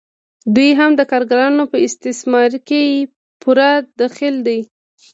[0.55, 2.81] دوی هم د کارګرانو په استثمار کې
[3.41, 4.59] پوره دخیل دي